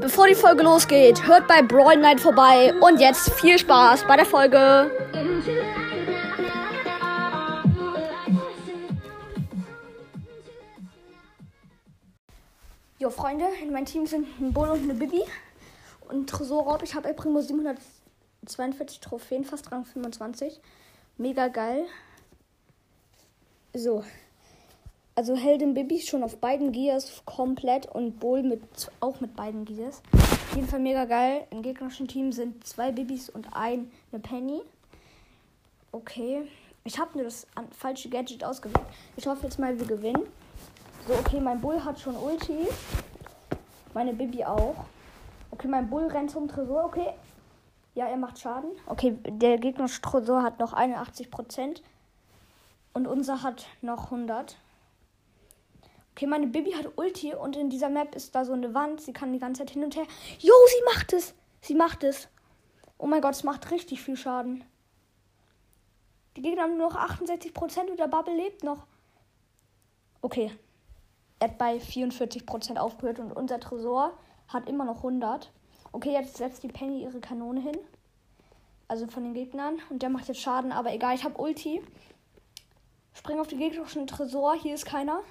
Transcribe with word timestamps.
Bevor 0.00 0.26
die 0.26 0.34
Folge 0.34 0.62
losgeht, 0.62 1.26
hört 1.26 1.46
bei 1.46 1.62
Brawl 1.62 1.96
Night 1.96 2.20
vorbei 2.20 2.72
und 2.80 3.00
jetzt 3.00 3.32
viel 3.34 3.58
Spaß 3.58 4.04
bei 4.06 4.16
der 4.16 4.26
Folge. 4.26 4.90
Jo, 12.98 13.08
Freunde, 13.08 13.46
in 13.62 13.72
meinem 13.72 13.86
Team 13.86 14.06
sind 14.06 14.26
ein 14.40 14.52
Bull 14.52 14.68
und 14.68 14.82
eine 14.82 14.94
Bibi. 14.94 15.22
Und 16.08 16.28
Tresorraub, 16.28 16.82
ich 16.82 16.94
habe 16.94 17.08
El 17.08 17.14
Primo 17.14 17.40
742 17.40 19.00
Trophäen, 19.00 19.44
fast 19.44 19.72
Rang 19.72 19.84
25. 19.84 20.60
Mega 21.16 21.48
geil. 21.48 21.86
So. 23.72 24.04
Also 25.20 25.36
Heldin 25.36 25.74
Bibi 25.74 26.00
schon 26.00 26.22
auf 26.22 26.38
beiden 26.38 26.72
Gears 26.72 27.20
komplett 27.26 27.84
und 27.84 28.20
Bull 28.20 28.42
mit, 28.42 28.62
auch 29.00 29.20
mit 29.20 29.36
beiden 29.36 29.66
Gears. 29.66 30.00
Auf 30.14 30.56
jeden 30.56 30.66
Fall 30.66 30.80
mega 30.80 31.04
geil. 31.04 31.46
Im 31.50 31.60
gegnerischen 31.60 32.08
Team 32.08 32.32
sind 32.32 32.66
zwei 32.66 32.90
Bibis 32.90 33.28
und 33.28 33.48
eine 33.52 33.84
Penny. 34.22 34.62
Okay. 35.92 36.48
Ich 36.84 36.98
habe 36.98 37.10
nur 37.18 37.24
das 37.24 37.46
falsche 37.76 38.08
Gadget 38.08 38.42
ausgewählt. 38.42 38.86
Ich 39.14 39.26
hoffe 39.26 39.42
jetzt 39.42 39.58
mal, 39.58 39.78
wir 39.78 39.86
gewinnen. 39.86 40.22
So, 41.06 41.12
okay, 41.12 41.38
mein 41.38 41.60
Bull 41.60 41.84
hat 41.84 42.00
schon 42.00 42.16
Ulti. 42.16 42.66
Meine 43.92 44.14
Bibi 44.14 44.46
auch. 44.46 44.86
Okay, 45.50 45.68
mein 45.68 45.90
Bull 45.90 46.06
rennt 46.06 46.30
zum 46.30 46.48
Tresor. 46.48 46.86
Okay. 46.86 47.10
Ja, 47.94 48.06
er 48.06 48.16
macht 48.16 48.38
Schaden. 48.38 48.70
Okay, 48.86 49.18
der 49.26 49.58
gegnerische 49.58 50.00
Tresor 50.00 50.42
hat 50.42 50.58
noch 50.60 50.72
81%. 50.72 51.82
Und 52.94 53.06
unser 53.06 53.42
hat 53.42 53.66
noch 53.82 54.04
100. 54.04 54.56
Okay, 56.20 56.26
meine 56.26 56.48
Bibi 56.48 56.72
hat 56.72 56.98
Ulti 56.98 57.32
und 57.32 57.56
in 57.56 57.70
dieser 57.70 57.88
Map 57.88 58.14
ist 58.14 58.34
da 58.34 58.44
so 58.44 58.52
eine 58.52 58.74
Wand. 58.74 59.00
Sie 59.00 59.14
kann 59.14 59.32
die 59.32 59.38
ganze 59.38 59.62
Zeit 59.62 59.70
hin 59.70 59.84
und 59.84 59.96
her. 59.96 60.04
Jo, 60.38 60.52
sie 60.66 60.84
macht 60.94 61.14
es. 61.14 61.34
Sie 61.62 61.74
macht 61.74 62.04
es. 62.04 62.28
Oh 62.98 63.06
mein 63.06 63.22
Gott, 63.22 63.32
es 63.32 63.42
macht 63.42 63.70
richtig 63.70 64.02
viel 64.02 64.18
Schaden. 64.18 64.62
Die 66.36 66.42
Gegner 66.42 66.64
haben 66.64 66.76
nur 66.76 66.90
noch 66.90 66.96
68% 66.96 67.88
und 67.88 67.98
der 67.98 68.08
Bubble 68.08 68.36
lebt 68.36 68.64
noch. 68.64 68.86
Okay, 70.20 70.52
er 71.38 71.48
hat 71.48 71.56
bei 71.56 71.78
44% 71.78 72.76
aufgehört 72.76 73.18
und 73.18 73.32
unser 73.32 73.58
Tresor 73.58 74.12
hat 74.48 74.68
immer 74.68 74.84
noch 74.84 74.98
100. 74.98 75.50
Okay, 75.92 76.12
jetzt 76.12 76.36
setzt 76.36 76.62
die 76.62 76.68
Penny 76.68 77.02
ihre 77.02 77.20
Kanone 77.20 77.62
hin. 77.62 77.78
Also 78.88 79.06
von 79.06 79.24
den 79.24 79.32
Gegnern. 79.32 79.78
Und 79.88 80.02
der 80.02 80.10
macht 80.10 80.28
jetzt 80.28 80.42
Schaden, 80.42 80.70
aber 80.70 80.92
egal, 80.92 81.14
ich 81.14 81.24
habe 81.24 81.40
Ulti. 81.40 81.82
Spring 83.14 83.40
auf 83.40 83.46
die 83.46 83.56
gegnerischen 83.56 84.06
Tresor. 84.06 84.54
Hier 84.54 84.74
ist 84.74 84.84
keiner. 84.84 85.22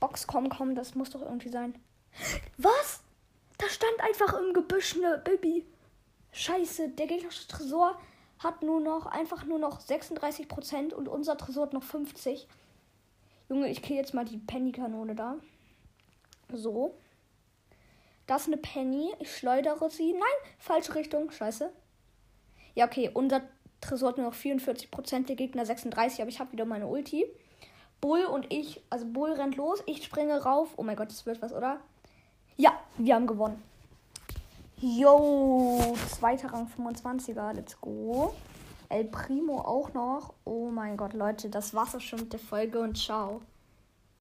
Box, 0.00 0.26
komm, 0.26 0.48
komm, 0.48 0.74
das 0.74 0.94
muss 0.94 1.10
doch 1.10 1.22
irgendwie 1.22 1.48
sein. 1.48 1.74
Was? 2.58 3.02
Da 3.58 3.68
stand 3.68 4.00
einfach 4.00 4.38
im 4.38 4.54
Gebüsch 4.54 4.96
eine 4.96 5.18
Baby. 5.18 5.66
Scheiße, 6.32 6.90
der 6.90 7.06
gegnerische 7.06 7.46
Tresor 7.46 7.98
hat 8.38 8.62
nur 8.62 8.80
noch, 8.80 9.06
einfach 9.06 9.44
nur 9.44 9.58
noch 9.58 9.80
36% 9.80 10.92
und 10.92 11.08
unser 11.08 11.36
Tresor 11.36 11.66
hat 11.66 11.72
noch 11.72 11.84
50%. 11.84 12.46
Junge, 13.48 13.68
ich 13.68 13.82
kill 13.82 13.96
jetzt 13.96 14.14
mal 14.14 14.24
die 14.24 14.38
Penny-Kanone 14.38 15.14
da. 15.14 15.36
So. 16.52 16.98
Das 18.26 18.42
ist 18.42 18.48
eine 18.48 18.56
Penny. 18.56 19.12
Ich 19.20 19.36
schleudere 19.36 19.90
sie. 19.90 20.12
Nein, 20.12 20.52
falsche 20.58 20.94
Richtung. 20.94 21.30
Scheiße. 21.30 21.70
Ja, 22.74 22.86
okay. 22.86 23.10
Unser 23.12 23.42
Tresor 23.80 24.10
hat 24.10 24.16
nur 24.16 24.26
noch 24.26 24.34
44%, 24.34 25.26
der 25.26 25.36
Gegner 25.36 25.64
36%, 25.64 26.20
aber 26.20 26.30
ich 26.30 26.40
habe 26.40 26.52
wieder 26.52 26.64
meine 26.64 26.86
Ulti. 26.86 27.26
Bull 28.02 28.24
und 28.24 28.52
ich, 28.52 28.82
also 28.90 29.06
Bull 29.06 29.32
rennt 29.32 29.56
los, 29.56 29.80
ich 29.86 30.04
springe 30.04 30.42
rauf. 30.42 30.70
Oh 30.76 30.82
mein 30.82 30.96
Gott, 30.96 31.08
das 31.08 31.24
wird 31.24 31.40
was, 31.40 31.52
oder? 31.52 31.78
Ja, 32.56 32.72
wir 32.98 33.14
haben 33.14 33.28
gewonnen. 33.28 33.62
Yo, 34.80 35.94
zweiter 36.08 36.52
Rang 36.52 36.66
25er, 36.66 37.52
let's 37.52 37.80
go. 37.80 38.34
El 38.88 39.04
Primo 39.04 39.60
auch 39.60 39.94
noch. 39.94 40.34
Oh 40.44 40.68
mein 40.70 40.96
Gott, 40.96 41.12
Leute, 41.12 41.48
das 41.48 41.74
war's 41.74 41.94
auch 41.94 42.00
schon 42.00 42.18
mit 42.18 42.32
der 42.32 42.40
Folge 42.40 42.80
und 42.80 42.98
ciao. 42.98 43.40